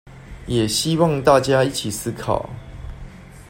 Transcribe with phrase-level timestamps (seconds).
[0.47, 2.49] 也希望大家一起思考